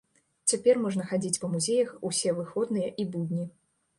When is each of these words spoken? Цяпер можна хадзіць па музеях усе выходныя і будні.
Цяпер 0.51 0.79
можна 0.85 1.03
хадзіць 1.09 1.41
па 1.43 1.51
музеях 1.53 1.91
усе 2.11 2.33
выходныя 2.39 2.89
і 3.03 3.07
будні. 3.17 3.45